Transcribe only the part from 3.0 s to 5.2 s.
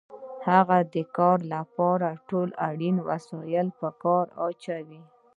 وسایل په کار اچوي